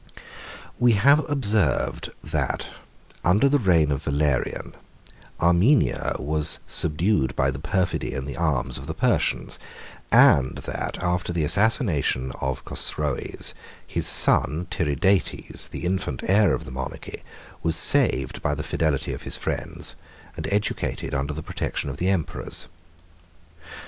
We 0.79 0.93
have 0.93 1.29
observed, 1.29 2.11
under 3.23 3.47
the 3.47 3.59
reign 3.59 3.91
of 3.91 4.01
Valerian, 4.01 4.71
that 4.71 4.81
Armenia 5.39 6.15
was 6.17 6.57
subdued 6.65 7.35
by 7.35 7.51
the 7.51 7.59
perfidy 7.59 8.15
and 8.15 8.25
the 8.25 8.35
arms 8.35 8.79
of 8.79 8.87
the 8.87 8.95
Persians, 8.95 9.59
and 10.11 10.57
that, 10.65 10.97
after 10.97 11.31
the 11.31 11.43
assassination 11.43 12.31
of 12.41 12.65
Chosroes, 12.65 13.53
his 13.85 14.07
son 14.07 14.65
Tiridates, 14.71 15.69
the 15.69 15.85
infant 15.85 16.23
heir 16.25 16.55
of 16.55 16.65
the 16.65 16.71
monarchy, 16.71 17.21
was 17.61 17.75
saved 17.75 18.41
by 18.41 18.55
the 18.55 18.63
fidelity 18.63 19.13
of 19.13 19.21
his 19.21 19.35
friends, 19.37 19.93
and 20.35 20.47
educated 20.51 21.13
under 21.13 21.35
the 21.35 21.43
protection 21.43 21.91
of 21.91 21.97
the 21.97 22.09
emperors. 22.09 22.67